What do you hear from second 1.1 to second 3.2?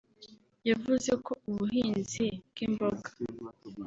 ko ubuhinzi bw’imboga